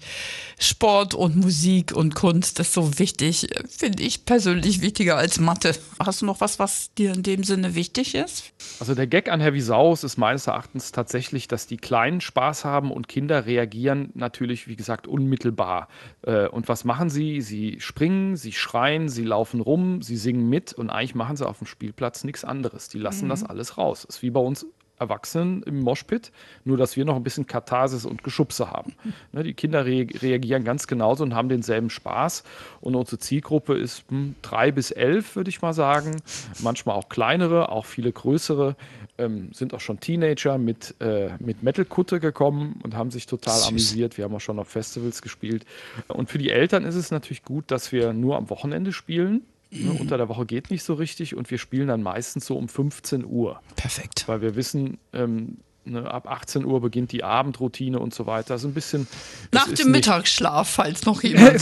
Sport 0.59 1.13
und 1.13 1.35
Musik 1.35 1.95
und 1.95 2.15
Kunst 2.15 2.59
ist 2.59 2.73
so 2.73 2.97
wichtig, 2.97 3.47
finde 3.69 4.01
ich 4.01 4.25
persönlich 4.25 4.81
wichtiger 4.81 5.17
als 5.17 5.39
Mathe. 5.39 5.75
Hast 6.03 6.21
du 6.21 6.25
noch 6.25 6.41
was, 6.41 6.57
was 6.57 6.91
dir 6.95 7.13
in 7.13 7.21
dem 7.21 7.43
Sinne 7.43 7.75
wichtig 7.75 8.15
ist? 8.15 8.51
Also 8.79 8.95
der 8.95 9.05
Gag 9.05 9.29
an 9.29 9.39
Heavy 9.39 9.61
Saus 9.61 10.03
ist 10.03 10.17
meines 10.17 10.47
Erachtens 10.47 10.91
tatsächlich, 10.91 11.47
dass 11.47 11.67
die 11.67 11.77
Kleinen 11.77 12.21
Spaß 12.21 12.65
haben 12.65 12.91
und 12.91 13.07
Kinder 13.07 13.45
reagieren 13.45 14.09
natürlich, 14.15 14.67
wie 14.67 14.75
gesagt, 14.75 15.05
unmittelbar. 15.05 15.87
Äh, 16.23 16.47
und 16.47 16.67
was 16.67 16.85
machen 16.85 17.11
sie? 17.11 17.41
Sie 17.41 17.77
springen, 17.79 18.35
sie 18.35 18.53
schreien, 18.53 19.09
sie 19.09 19.23
laufen 19.23 19.61
rum, 19.61 20.01
sie 20.01 20.17
singen 20.17 20.49
mit 20.49 20.73
und 20.73 20.89
eigentlich 20.89 21.13
machen 21.13 21.37
sie 21.37 21.47
auf 21.47 21.59
dem 21.59 21.67
Spielplatz 21.67 22.23
nichts 22.23 22.43
anderes. 22.43 22.89
Die 22.89 22.97
lassen 22.97 23.25
mhm. 23.25 23.29
das 23.29 23.43
alles 23.43 23.77
raus. 23.77 24.05
Ist 24.05 24.23
wie 24.23 24.31
bei 24.31 24.39
uns 24.39 24.65
Erwachsenen 24.99 25.63
im 25.63 25.79
Moshpit, 25.79 26.31
nur 26.65 26.77
dass 26.77 26.95
wir 26.95 27.05
noch 27.05 27.15
ein 27.15 27.23
bisschen 27.23 27.47
Katharsis 27.47 28.05
und 28.05 28.23
Geschubse 28.23 28.69
haben. 28.69 28.95
Ne, 29.31 29.43
die 29.43 29.53
Kinder 29.53 29.85
re 29.85 30.07
reagieren 30.21 30.63
ganz 30.63 30.87
genauso 30.87 31.23
und 31.23 31.35
haben 31.35 31.49
denselben 31.49 31.89
Spaß. 31.89 32.43
Und 32.81 32.95
unsere 32.95 33.19
Zielgruppe 33.19 33.77
ist 33.77 34.03
hm, 34.09 34.35
drei 34.41 34.71
bis 34.71 34.91
elf, 34.91 35.35
würde 35.35 35.49
ich 35.49 35.61
mal 35.61 35.73
sagen. 35.73 36.21
Manchmal 36.61 36.95
auch 36.95 37.09
kleinere, 37.09 37.69
auch 37.69 37.85
viele 37.85 38.11
größere. 38.11 38.75
Ähm, 39.17 39.49
sind 39.53 39.73
auch 39.73 39.81
schon 39.81 39.99
Teenager 39.99 40.57
mit, 40.57 40.95
äh, 40.99 41.29
mit 41.39 41.63
Metal-Kutte 41.63 42.19
gekommen 42.19 42.79
und 42.83 42.95
haben 42.95 43.11
sich 43.11 43.25
total 43.25 43.57
Süß. 43.57 43.67
amüsiert. 43.67 44.17
Wir 44.17 44.25
haben 44.25 44.35
auch 44.35 44.41
schon 44.41 44.59
auf 44.59 44.69
Festivals 44.69 45.21
gespielt. 45.21 45.65
Und 46.07 46.29
für 46.29 46.37
die 46.37 46.49
Eltern 46.49 46.85
ist 46.85 46.95
es 46.95 47.11
natürlich 47.11 47.43
gut, 47.43 47.71
dass 47.71 47.91
wir 47.91 48.13
nur 48.13 48.37
am 48.37 48.49
Wochenende 48.49 48.93
spielen 48.93 49.41
Ne, 49.71 49.91
unter 49.99 50.17
der 50.17 50.29
Woche 50.29 50.45
geht 50.45 50.71
nicht 50.71 50.83
so 50.83 50.95
richtig 50.95 51.35
und 51.35 51.51
wir 51.51 51.57
spielen 51.59 51.87
dann 51.89 52.01
meistens 52.01 52.45
so 52.45 52.55
um 52.57 52.67
15 52.67 53.23
Uhr. 53.25 53.59
Perfekt. 53.75 54.23
Weil 54.27 54.41
wir 54.41 54.55
wissen, 54.55 54.97
ähm, 55.13 55.57
Ne, 55.85 56.11
ab 56.11 56.27
18 56.29 56.65
Uhr 56.65 56.81
beginnt 56.81 57.13
die 57.13 57.23
Abendroutine 57.23 57.97
und 57.99 58.13
so 58.13 58.27
weiter. 58.27 58.49
Das 58.53 58.61
ist 58.61 58.67
ein 58.67 58.73
bisschen. 58.73 59.07
Nach 59.53 59.63
dem 59.65 59.71
nicht- 59.71 59.85
Mittagsschlaf, 59.87 60.69
falls 60.69 61.05
noch 61.05 61.23
jemand. 61.23 61.61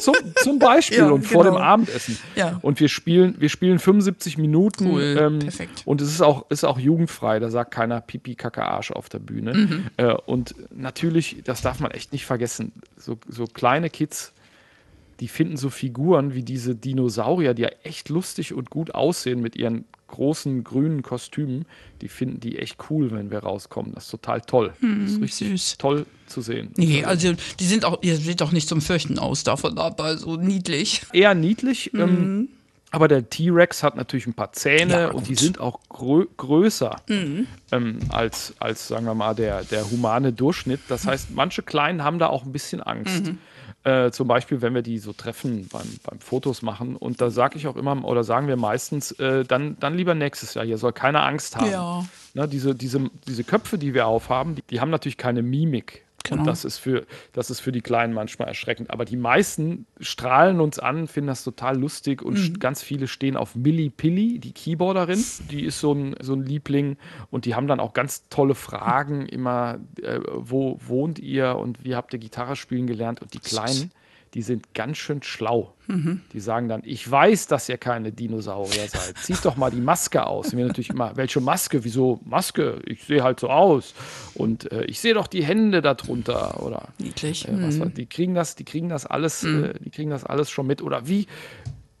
zum, 0.00 0.14
zum 0.36 0.58
Beispiel 0.60 0.98
Ja, 1.00 1.10
und 1.10 1.22
vor 1.26 1.42
dem 1.44 1.54
genau. 1.54 1.64
Abendessen. 1.64 2.16
Ja. 2.36 2.58
Und 2.62 2.78
wir 2.80 2.88
spielen, 2.88 3.34
wir 3.38 3.48
spielen 3.50 3.78
75 3.80 4.38
Minuten. 4.38 4.86
Cool, 4.92 5.16
ähm, 5.20 5.38
perfekt. 5.40 5.82
Und 5.84 6.00
es 6.00 6.08
ist 6.10 6.22
auch, 6.22 6.48
ist 6.48 6.64
auch 6.64 6.78
jugendfrei. 6.78 7.38
Da 7.40 7.50
sagt 7.50 7.72
keiner 7.72 8.00
Pipi, 8.00 8.34
Kacke, 8.36 8.62
Arsch 8.64 8.92
auf 8.92 9.08
der 9.10 9.18
Bühne. 9.18 9.52
Mhm. 9.52 9.86
Äh, 9.98 10.14
und 10.14 10.54
natürlich, 10.74 11.42
das 11.44 11.60
darf 11.60 11.80
man 11.80 11.90
echt 11.90 12.12
nicht 12.12 12.24
vergessen, 12.24 12.72
so, 12.96 13.18
so 13.28 13.44
kleine 13.46 13.90
Kids, 13.90 14.32
die 15.20 15.28
finden 15.28 15.56
so 15.56 15.70
Figuren 15.70 16.34
wie 16.34 16.42
diese 16.42 16.74
Dinosaurier, 16.74 17.54
die 17.54 17.62
ja 17.62 17.70
echt 17.84 18.08
lustig 18.08 18.52
und 18.52 18.68
gut 18.70 18.94
aussehen 18.94 19.40
mit 19.40 19.56
ihren 19.56 19.84
großen 20.08 20.62
grünen 20.62 21.02
Kostümen. 21.02 21.64
Die 22.00 22.08
finden 22.08 22.38
die 22.40 22.58
echt 22.58 22.76
cool, 22.90 23.10
wenn 23.10 23.30
wir 23.30 23.38
rauskommen. 23.40 23.92
Das 23.94 24.04
ist 24.04 24.10
total 24.10 24.40
toll. 24.42 24.72
das 24.80 25.12
ist 25.12 25.20
richtig 25.22 25.48
Mhm, 25.48 25.56
süß. 25.56 25.78
toll 25.78 26.06
zu 26.26 26.40
sehen. 26.42 26.70
Nee, 26.76 27.04
also 27.04 27.32
die 27.58 27.64
sind 27.64 27.84
auch, 27.84 28.02
ihr 28.02 28.16
seht 28.16 28.40
doch 28.40 28.52
nicht 28.52 28.68
zum 28.68 28.80
Fürchten 28.80 29.18
aus 29.18 29.42
davon 29.42 29.78
ab, 29.78 30.00
also 30.00 30.36
niedlich. 30.36 31.02
eher 31.12 31.34
niedlich. 31.34 31.92
Ähm, 31.94 32.48
aber 32.92 33.08
der 33.08 33.28
T-Rex 33.28 33.82
hat 33.82 33.96
natürlich 33.96 34.26
ein 34.26 34.34
paar 34.34 34.52
Zähne 34.52 34.84
Mhm. 34.84 34.90
Ja, 35.00 35.10
und 35.10 35.28
die 35.28 35.34
sind 35.34 35.58
auch 35.60 35.80
grö 35.88 36.26
größer 36.36 36.96
Mhm. 37.08 37.46
ähm, 37.72 37.98
als, 38.10 38.54
als, 38.60 38.86
sagen 38.88 39.06
wir 39.06 39.14
mal, 39.14 39.34
der, 39.34 39.64
der 39.64 39.90
humane 39.90 40.32
Durchschnitt. 40.32 40.80
Das 40.88 41.06
heißt, 41.06 41.30
manche 41.34 41.62
Kleinen 41.62 42.04
haben 42.04 42.18
da 42.18 42.28
auch 42.28 42.44
ein 42.44 42.52
bisschen 42.52 42.80
Angst. 42.80 43.24
Mhm. 43.26 43.38
Äh, 43.86 44.10
zum 44.10 44.26
Beispiel, 44.26 44.62
wenn 44.62 44.74
wir 44.74 44.82
die 44.82 44.98
so 44.98 45.12
treffen 45.12 45.68
beim, 45.68 45.86
beim 46.02 46.18
Fotos 46.18 46.60
machen. 46.60 46.96
Und 46.96 47.20
da 47.20 47.30
sage 47.30 47.56
ich 47.56 47.68
auch 47.68 47.76
immer, 47.76 48.04
oder 48.04 48.24
sagen 48.24 48.48
wir 48.48 48.56
meistens, 48.56 49.12
äh, 49.12 49.44
dann, 49.44 49.76
dann 49.78 49.96
lieber 49.96 50.16
nächstes 50.16 50.54
Jahr. 50.54 50.64
Hier 50.64 50.76
soll 50.76 50.92
keine 50.92 51.22
Angst 51.22 51.54
haben. 51.54 51.70
Ja. 51.70 52.04
Ne, 52.34 52.48
diese, 52.48 52.74
diese, 52.74 53.08
diese 53.28 53.44
Köpfe, 53.44 53.78
die 53.78 53.94
wir 53.94 54.08
aufhaben, 54.08 54.56
die, 54.56 54.62
die 54.62 54.80
haben 54.80 54.90
natürlich 54.90 55.18
keine 55.18 55.40
Mimik. 55.42 56.04
Genau. 56.28 56.42
Und 56.42 56.46
das 56.46 56.64
ist, 56.64 56.78
für, 56.78 57.06
das 57.32 57.50
ist 57.50 57.60
für 57.60 57.72
die 57.72 57.80
Kleinen 57.80 58.12
manchmal 58.12 58.48
erschreckend. 58.48 58.90
Aber 58.90 59.04
die 59.04 59.16
meisten 59.16 59.86
strahlen 60.00 60.60
uns 60.60 60.78
an, 60.78 61.06
finden 61.08 61.28
das 61.28 61.44
total 61.44 61.78
lustig 61.78 62.22
und 62.22 62.36
Mhm. 62.36 62.58
ganz 62.58 62.82
viele 62.82 63.06
stehen 63.08 63.36
auf 63.36 63.54
Millie 63.54 63.90
Pilly, 63.90 64.38
die 64.38 64.52
Keyboarderin. 64.52 65.22
Die 65.50 65.64
ist 65.64 65.80
so 65.80 65.92
ein, 65.92 66.14
so 66.20 66.34
ein 66.34 66.42
Liebling 66.42 66.96
und 67.30 67.44
die 67.44 67.54
haben 67.54 67.66
dann 67.66 67.80
auch 67.80 67.92
ganz 67.92 68.28
tolle 68.28 68.54
Fragen 68.54 69.26
immer, 69.26 69.78
äh, 70.02 70.20
wo 70.34 70.78
wohnt 70.86 71.18
ihr 71.18 71.56
und 71.56 71.84
wie 71.84 71.94
habt 71.94 72.12
ihr 72.12 72.18
Gitarre 72.18 72.56
spielen 72.56 72.86
gelernt? 72.86 73.22
Und 73.22 73.34
die 73.34 73.38
Kleinen, 73.38 73.90
die 74.34 74.42
sind 74.42 74.74
ganz 74.74 74.98
schön 74.98 75.22
schlau. 75.22 75.72
Mhm. 75.86 76.20
Die 76.32 76.40
sagen 76.40 76.68
dann, 76.68 76.82
ich 76.84 77.08
weiß, 77.10 77.46
dass 77.46 77.68
ihr 77.68 77.78
keine 77.78 78.12
Dinosaurier 78.12 78.88
seid. 78.88 79.16
Zieht 79.18 79.44
doch 79.44 79.56
mal 79.56 79.70
die 79.70 79.80
Maske 79.80 80.26
aus. 80.26 80.52
Und 80.52 80.58
wir 80.58 80.66
natürlich 80.66 80.90
immer, 80.90 81.16
welche 81.16 81.40
Maske? 81.40 81.84
Wieso 81.84 82.20
Maske? 82.24 82.80
Ich 82.86 83.04
sehe 83.04 83.22
halt 83.22 83.40
so 83.40 83.48
aus. 83.48 83.94
Und 84.34 84.70
äh, 84.72 84.84
ich 84.84 85.00
sehe 85.00 85.14
doch 85.14 85.26
die 85.26 85.44
Hände 85.44 85.80
darunter. 85.82 86.62
Oder 86.62 86.88
Niedlich. 86.98 87.48
äh, 87.48 87.78
war- 87.80 87.86
die 87.86 88.06
kriegen 88.06 88.34
das, 88.34 88.56
die 88.56 88.64
kriegen 88.64 88.88
das 88.88 89.06
alles, 89.06 89.42
äh, 89.44 89.74
die 89.80 89.90
kriegen 89.90 90.10
das 90.10 90.24
alles 90.24 90.50
schon 90.50 90.66
mit. 90.66 90.82
Oder 90.82 91.06
wie? 91.08 91.26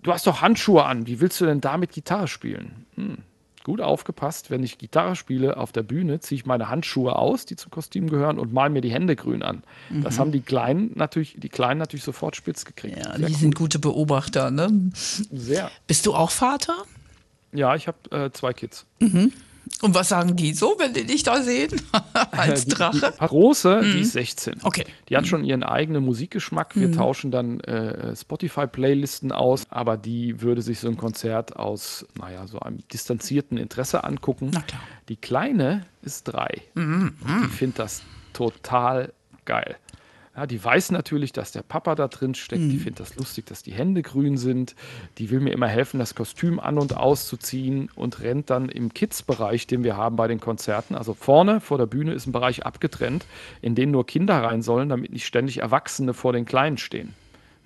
Du 0.02 0.12
hast 0.12 0.26
doch 0.26 0.42
Handschuhe 0.42 0.84
an. 0.84 1.06
Wie 1.06 1.20
willst 1.20 1.40
du 1.40 1.46
denn 1.46 1.60
damit 1.60 1.92
Gitarre 1.92 2.28
spielen? 2.28 2.86
Hm. 2.96 3.18
Gut 3.66 3.80
aufgepasst, 3.80 4.48
wenn 4.48 4.62
ich 4.62 4.78
Gitarre 4.78 5.16
spiele 5.16 5.56
auf 5.56 5.72
der 5.72 5.82
Bühne, 5.82 6.20
ziehe 6.20 6.38
ich 6.38 6.46
meine 6.46 6.68
Handschuhe 6.68 7.16
aus, 7.16 7.46
die 7.46 7.56
zum 7.56 7.72
Kostüm 7.72 8.08
gehören, 8.08 8.38
und 8.38 8.52
mal 8.52 8.70
mir 8.70 8.80
die 8.80 8.92
Hände 8.92 9.16
grün 9.16 9.42
an. 9.42 9.64
Das 10.04 10.20
haben 10.20 10.30
die 10.30 10.40
Kleinen 10.40 10.92
natürlich, 10.94 11.34
die 11.36 11.48
Kleinen 11.48 11.80
natürlich 11.80 12.04
sofort 12.04 12.36
spitz 12.36 12.64
gekriegt. 12.64 12.96
Ja, 12.96 13.16
Sehr 13.16 13.26
die 13.26 13.34
sind 13.34 13.56
gute 13.56 13.80
Beobachter, 13.80 14.52
ne? 14.52 14.92
Sehr. 14.94 15.68
Bist 15.88 16.06
du 16.06 16.14
auch 16.14 16.30
Vater? 16.30 16.76
Ja, 17.50 17.74
ich 17.74 17.88
habe 17.88 17.98
äh, 18.12 18.30
zwei 18.30 18.52
Kids. 18.52 18.86
Und 19.82 19.94
was 19.94 20.08
sagen 20.08 20.36
die 20.36 20.54
so, 20.54 20.76
wenn 20.78 20.92
die 20.94 21.04
dich 21.04 21.22
da 21.22 21.42
sehen? 21.42 21.70
Als 22.30 22.64
Die- 22.64 22.70
Drache? 22.70 23.12
Die 23.20 23.26
große, 23.26 23.80
die 23.82 24.00
ist 24.00 24.12
16. 24.12 24.60
Okay. 24.62 24.84
Die 25.08 25.16
hat 25.16 25.26
schon 25.26 25.44
ihren 25.44 25.62
eigenen 25.62 26.04
Musikgeschmack. 26.04 26.76
Wir 26.76 26.92
tauschen 26.92 27.30
dann 27.30 27.60
äh, 27.60 28.14
Spotify-Playlisten 28.16 29.32
aus, 29.32 29.64
aber 29.70 29.96
die 29.96 30.40
würde 30.40 30.62
sich 30.62 30.78
so 30.80 30.88
ein 30.88 30.96
Konzert 30.96 31.56
aus, 31.56 32.06
naja, 32.18 32.46
so 32.46 32.58
einem 32.60 32.78
distanzierten 32.92 33.58
Interesse 33.58 34.04
angucken. 34.04 34.50
Na 34.52 34.60
klar. 34.62 34.80
Die 35.08 35.16
kleine 35.16 35.82
ist 36.02 36.24
drei. 36.24 36.62
Die 36.76 37.48
findet 37.56 37.78
das 37.78 38.02
total 38.32 39.12
geil. 39.44 39.76
Ja, 40.36 40.46
die 40.46 40.62
weiß 40.62 40.90
natürlich, 40.90 41.32
dass 41.32 41.52
der 41.52 41.62
Papa 41.62 41.94
da 41.94 42.08
drin 42.08 42.34
steckt. 42.34 42.60
Die 42.70 42.76
findet 42.76 43.00
das 43.00 43.16
lustig, 43.16 43.46
dass 43.46 43.62
die 43.62 43.72
Hände 43.72 44.02
grün 44.02 44.36
sind. 44.36 44.74
Die 45.16 45.30
will 45.30 45.40
mir 45.40 45.52
immer 45.52 45.66
helfen, 45.66 45.98
das 45.98 46.14
Kostüm 46.14 46.60
an- 46.60 46.78
und 46.78 46.94
auszuziehen 46.94 47.88
und 47.94 48.20
rennt 48.20 48.50
dann 48.50 48.68
im 48.68 48.92
Kids-Bereich, 48.92 49.66
den 49.66 49.82
wir 49.82 49.96
haben 49.96 50.16
bei 50.16 50.28
den 50.28 50.38
Konzerten. 50.38 50.94
Also 50.94 51.14
vorne 51.14 51.62
vor 51.62 51.78
der 51.78 51.86
Bühne 51.86 52.12
ist 52.12 52.26
ein 52.26 52.32
Bereich 52.32 52.66
abgetrennt, 52.66 53.24
in 53.62 53.74
den 53.74 53.90
nur 53.90 54.04
Kinder 54.04 54.42
rein 54.42 54.60
sollen, 54.60 54.90
damit 54.90 55.10
nicht 55.10 55.24
ständig 55.24 55.58
Erwachsene 55.58 56.12
vor 56.12 56.34
den 56.34 56.44
Kleinen 56.44 56.76
stehen. 56.76 57.14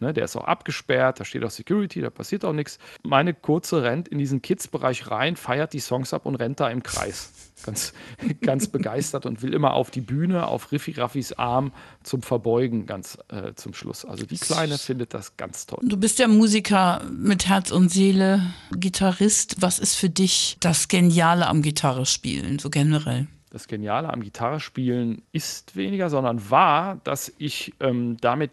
Ne, 0.01 0.15
der 0.15 0.25
ist 0.25 0.35
auch 0.35 0.45
abgesperrt, 0.45 1.21
da 1.21 1.27
steht 1.27 1.45
auch 1.45 1.51
Security, 1.51 2.01
da 2.01 2.09
passiert 2.09 2.47
auch 2.47 2.55
nichts. 2.55 2.79
Meine 3.03 3.35
Kurze 3.35 3.83
rennt 3.83 4.09
in 4.09 4.17
diesen 4.17 4.41
Kids-Bereich 4.41 5.11
rein, 5.11 5.37
feiert 5.37 5.75
die 5.75 5.81
Songs 5.81 6.15
ab 6.15 6.25
und 6.25 6.37
rennt 6.37 6.59
da 6.59 6.71
im 6.71 6.83
Kreis. 6.83 7.33
Ganz, 7.67 7.93
ganz 8.41 8.69
begeistert 8.69 9.27
und 9.27 9.43
will 9.43 9.53
immer 9.53 9.75
auf 9.75 9.91
die 9.91 10.01
Bühne, 10.01 10.47
auf 10.47 10.73
Riffi 10.73 10.93
Raffis 10.93 11.35
Arm 11.35 11.73
zum 12.03 12.23
Verbeugen 12.23 12.87
ganz 12.87 13.19
äh, 13.29 13.53
zum 13.55 13.75
Schluss. 13.75 14.07
Also 14.07 14.25
die 14.25 14.39
Kleine 14.39 14.79
findet 14.79 15.13
das 15.13 15.37
ganz 15.37 15.67
toll. 15.67 15.81
Du 15.83 15.99
bist 15.99 16.19
ja 16.19 16.29
Musiker 16.29 17.03
mit 17.13 17.47
Herz 17.47 17.71
und 17.71 17.91
Seele, 17.91 18.43
Gitarrist. 18.75 19.61
Was 19.61 19.79
ist 19.79 19.97
für 19.97 20.09
dich 20.09 20.57
das 20.61 20.89
Geniale 20.89 21.47
am 21.47 21.61
Gitarre 21.61 22.07
spielen, 22.07 22.59
so 22.59 22.71
generell? 22.71 23.27
Das 23.51 23.67
Geniale 23.67 24.09
am 24.13 24.23
Gitarrespielen 24.23 25.23
ist 25.33 25.75
weniger, 25.75 26.09
sondern 26.09 26.51
war, 26.51 27.01
dass 27.03 27.33
ich 27.37 27.75
ähm, 27.81 28.17
damit 28.21 28.53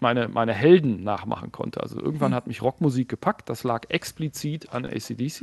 meine, 0.00 0.28
meine 0.28 0.52
Helden 0.52 1.02
nachmachen 1.02 1.52
konnte. 1.52 1.80
Also 1.80 2.00
irgendwann 2.00 2.34
hat 2.34 2.46
mich 2.46 2.62
Rockmusik 2.62 3.08
gepackt, 3.08 3.48
das 3.48 3.64
lag 3.64 3.86
explizit 3.88 4.72
an 4.72 4.84
ACDC. 4.84 5.42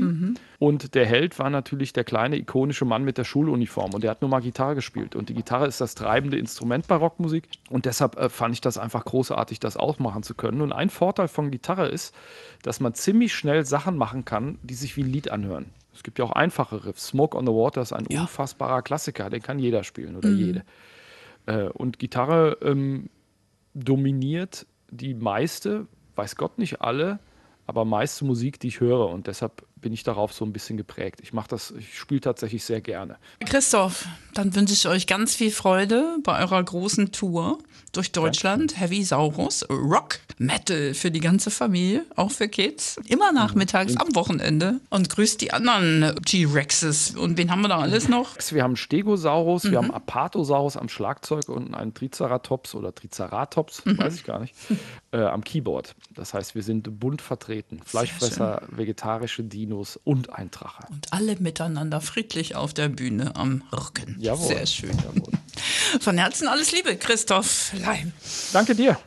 Und 0.60 0.96
der 0.96 1.06
Held 1.06 1.38
war 1.40 1.50
natürlich 1.50 1.94
der 1.94 2.04
kleine 2.04 2.38
ikonische 2.38 2.86
Mann 2.86 3.04
mit 3.04 3.18
der 3.18 3.24
Schuluniform 3.24 3.94
und 3.94 4.04
der 4.04 4.12
hat 4.12 4.22
nur 4.22 4.30
mal 4.30 4.42
Gitarre 4.42 4.76
gespielt. 4.76 5.16
Und 5.16 5.30
die 5.30 5.34
Gitarre 5.34 5.68
ist 5.68 5.82
das 5.82 5.96
treibende 5.96 6.38
Instrument 6.38 6.88
bei 6.88 6.96
Rockmusik 6.96 7.48
und 7.70 7.86
deshalb 7.86 8.18
äh, 8.18 8.30
fand 8.30 8.54
ich 8.54 8.62
das 8.62 8.78
einfach 8.78 9.06
großartig, 9.06 9.60
das 9.60 9.78
auch 9.78 10.00
machen 10.00 10.24
zu 10.24 10.36
können. 10.36 10.62
Und 10.62 10.72
ein 10.72 10.90
Vorteil 10.90 11.28
von 11.28 11.52
Gitarre 11.52 11.88
ist, 11.88 12.16
dass 12.64 12.80
man 12.80 12.94
ziemlich 12.94 13.34
schnell 13.34 13.66
Sachen 13.66 13.98
machen 13.98 14.26
kann, 14.26 14.58
die 14.64 14.74
sich 14.74 14.98
wie 14.98 15.04
ein 15.04 15.12
Lied 15.12 15.32
anhören. 15.32 15.68
Es 15.94 16.04
gibt 16.04 16.20
ja 16.20 16.26
auch 16.26 16.32
einfache 16.32 16.86
Riffs. 16.86 17.08
Smoke 17.08 17.38
on 17.38 17.46
the 17.46 17.54
Water 17.54 17.82
ist 17.82 17.94
ein 17.94 18.06
unfassbarer 18.08 18.82
Klassiker, 18.82 19.30
den 19.30 19.42
kann 19.42 19.60
jeder 19.60 19.84
spielen 19.84 20.18
oder 20.18 20.30
jede. 20.30 20.64
Äh, 21.46 21.70
und 21.70 22.00
Gitarre 22.00 22.58
ähm, 22.62 23.10
dominiert 23.76 24.66
die 24.90 25.14
meiste, 25.14 25.88
weiß 26.16 26.36
Gott 26.38 26.58
nicht 26.58 26.82
alle, 26.82 27.20
aber 27.68 27.86
meiste 27.86 28.26
Musik, 28.26 28.60
die 28.60 28.70
ich 28.70 28.80
höre. 28.80 29.10
Und 29.10 29.28
deshalb 29.28 29.66
bin 29.86 29.94
ich 29.94 30.02
darauf 30.02 30.34
so 30.34 30.44
ein 30.44 30.52
bisschen 30.52 30.78
geprägt. 30.78 31.20
Ich 31.22 31.32
mache 31.32 31.48
das, 31.48 31.70
ich 31.78 32.00
spiele 32.00 32.20
tatsächlich 32.20 32.64
sehr 32.64 32.82
gerne. 32.82 33.18
Christoph, 33.46 34.08
dann 34.34 34.56
wünsche 34.56 34.74
ich 34.74 34.88
euch 34.88 35.06
ganz 35.06 35.36
viel 35.36 35.52
Freude 35.52 36.18
bei 36.24 36.40
eurer 36.40 36.64
großen 36.64 37.12
Tour 37.12 37.60
durch 37.92 38.12
Deutschland. 38.12 38.80
Heavy 38.80 39.04
Saurus, 39.04 39.64
Rock, 39.70 40.18
Metal 40.40 40.96
für 40.96 41.12
die 41.12 41.20
ganze 41.20 41.52
Familie, 41.52 42.04
auch 42.16 42.32
für 42.32 42.48
Kids. 42.48 43.00
Immer 43.08 43.32
nachmittags 43.32 43.96
am 43.98 44.16
Wochenende. 44.16 44.82
Und 44.90 45.08
grüßt 45.10 45.40
die 45.40 45.54
anderen 45.54 46.16
T-Rexes. 46.26 47.12
Und 47.12 47.38
wen 47.38 47.52
haben 47.52 47.62
wir 47.62 47.68
da 47.68 47.78
alles 47.78 48.10
noch? 48.10 48.36
Wir 48.50 48.64
haben 48.64 48.78
Stegosaurus, 48.78 49.70
wir 49.70 49.78
haben 49.78 49.92
Apatosaurus 49.92 50.78
am 50.78 50.90
Schlagzeug 50.90 51.48
und 51.48 51.76
einen 51.76 51.94
Triceratops 51.94 52.74
oder 52.74 52.94
Triceratops, 52.94 53.84
weiß 53.86 54.16
ich 54.16 54.24
gar 54.24 54.40
nicht, 54.40 54.56
äh, 55.16 55.26
am 55.26 55.44
Keyboard. 55.44 55.96
Das 56.14 56.34
heißt, 56.34 56.56
wir 56.56 56.64
sind 56.64 57.00
bunt 57.00 57.22
vertreten. 57.22 57.82
Fleischfresser, 57.86 58.64
vegetarische 58.70 59.44
Dinos 59.44 59.98
und 60.04 60.32
ein 60.34 60.52
Drache. 60.52 60.84
Und 60.90 61.12
alle 61.14 61.38
miteinander 61.38 62.02
friedlich 62.02 62.56
auf 62.56 62.74
der 62.74 62.90
Bühne 62.90 63.36
am 63.36 63.64
Rücken. 63.72 64.18
Jawohl. 64.20 64.48
Sehr 64.48 64.66
schön. 64.66 64.98
Jawohl. 64.98 65.34
Von 66.02 66.18
Herzen 66.18 66.48
alles 66.48 66.72
Liebe, 66.72 66.98
Christoph 66.98 67.72
Leim. 67.80 68.12
Danke 68.52 68.76
dir. 68.76 68.98